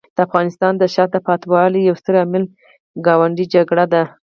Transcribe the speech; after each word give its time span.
د 0.15 0.17
افغانستان 0.27 0.73
د 0.77 0.83
شاته 0.95 1.19
پاتې 1.27 1.45
والي 1.53 1.79
یو 1.83 1.95
ستر 2.01 2.15
عامل 2.21 2.43
ګاونډي 3.05 3.45
جګړې 3.53 3.85
دي. 3.93 4.03